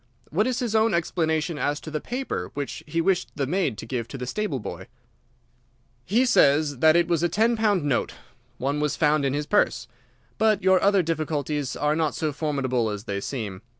What 0.31 0.47
is 0.47 0.57
his 0.57 0.73
own 0.73 0.95
explanation 0.95 1.59
as 1.59 1.79
to 1.81 1.91
the 1.91 2.01
paper 2.01 2.49
which 2.55 2.83
he 2.87 3.01
wished 3.01 3.29
the 3.35 3.45
maid 3.45 3.77
to 3.77 3.85
give 3.85 4.07
to 4.07 4.17
the 4.17 4.25
stable 4.25 4.59
boy?" 4.59 4.87
"He 6.05 6.25
says 6.25 6.79
that 6.79 6.95
it 6.95 7.07
was 7.07 7.21
a 7.21 7.29
ten 7.29 7.55
pound 7.55 7.83
note. 7.83 8.15
One 8.57 8.79
was 8.79 8.95
found 8.95 9.25
in 9.25 9.35
his 9.35 9.45
purse. 9.45 9.87
But 10.39 10.63
your 10.63 10.81
other 10.81 11.03
difficulties 11.03 11.75
are 11.75 11.95
not 11.95 12.15
so 12.15 12.33
formidable 12.33 12.89
as 12.89 13.03
they 13.03 13.21
seem. 13.21 13.61